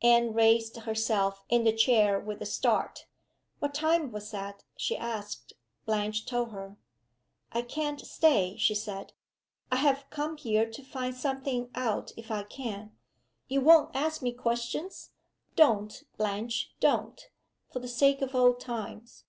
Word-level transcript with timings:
Anne 0.00 0.32
raised 0.32 0.74
herself 0.74 1.42
in 1.50 1.64
the 1.64 1.70
chair 1.70 2.18
with 2.18 2.40
a 2.40 2.46
start. 2.46 3.06
"What 3.58 3.74
time 3.74 4.10
was 4.10 4.30
that?" 4.30 4.64
she 4.74 4.96
asked. 4.96 5.52
Blanche 5.84 6.24
told 6.24 6.50
her. 6.52 6.78
"I 7.52 7.60
can't 7.60 8.00
stay," 8.00 8.56
she 8.56 8.74
said. 8.74 9.12
"I 9.70 9.76
have 9.76 10.08
come 10.08 10.38
here 10.38 10.64
to 10.64 10.82
find 10.82 11.14
something 11.14 11.68
out 11.74 12.10
if 12.16 12.30
I 12.30 12.44
can. 12.44 12.96
You 13.48 13.60
won't 13.60 13.94
ask 13.94 14.22
me 14.22 14.32
questions? 14.32 15.10
Don't, 15.56 16.04
Blanche, 16.16 16.72
don't! 16.80 17.28
for 17.70 17.80
the 17.80 17.86
sake 17.88 18.22
of 18.22 18.34
old 18.34 18.58
times." 18.58 19.24